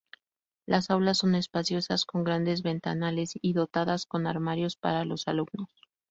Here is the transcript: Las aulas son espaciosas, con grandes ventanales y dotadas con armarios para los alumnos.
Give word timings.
Las 0.65 0.89
aulas 0.89 1.19
son 1.19 1.35
espaciosas, 1.35 2.05
con 2.05 2.23
grandes 2.23 2.63
ventanales 2.63 3.33
y 3.39 3.53
dotadas 3.53 4.07
con 4.07 4.25
armarios 4.25 4.75
para 4.75 5.05
los 5.05 5.27
alumnos. 5.27 5.69